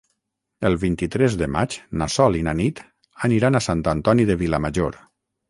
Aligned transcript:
El 0.69 0.77
vint-i-tres 0.83 1.35
de 1.41 1.47
maig 1.55 1.75
na 2.03 2.07
Sol 2.15 2.39
i 2.39 2.41
na 2.49 2.55
Nit 2.63 2.81
aniran 3.29 3.61
a 3.61 3.63
Sant 3.67 3.85
Antoni 3.95 4.27
de 4.33 4.41
Vilamajor. 4.43 5.01